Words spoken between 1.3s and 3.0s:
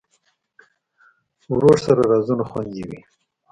ورور سره رازونه خوندي وي.